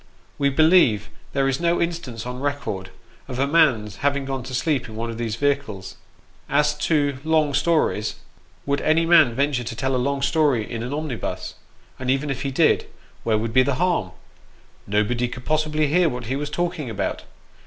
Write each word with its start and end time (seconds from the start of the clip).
We 0.39 0.49
believe 0.49 1.11
there 1.33 1.47
is 1.47 1.59
no 1.59 1.79
instance 1.79 2.25
on 2.25 2.39
record, 2.39 2.89
of 3.27 3.37
a 3.37 3.45
man's 3.45 3.97
having 3.97 4.25
gone 4.25 4.41
to 4.45 4.53
sleep 4.55 4.89
in 4.89 4.95
one 4.95 5.11
of 5.11 5.19
these 5.19 5.35
vehicles. 5.35 5.95
As 6.49 6.75
to 6.87 7.19
long 7.23 7.53
stories, 7.53 8.15
would 8.65 8.81
any 8.81 9.05
man 9.05 9.35
venture 9.35 9.63
to 9.63 9.75
tell 9.75 9.95
a 9.95 10.01
long 10.01 10.23
story 10.23 10.67
in 10.67 10.81
an 10.81 10.91
omnibus? 10.91 11.53
and 11.99 12.09
even 12.09 12.31
if 12.31 12.41
he 12.41 12.49
did, 12.49 12.87
where 13.23 13.37
would 13.37 13.53
be 13.53 13.61
the 13.61 13.75
harm? 13.75 14.09
nobody 14.87 15.27
could 15.27 15.45
possibly 15.45 15.85
hear 15.85 16.09
what 16.09 16.25
he 16.25 16.35
was 16.35 16.49
talking 16.49 16.89
about. 16.89 17.25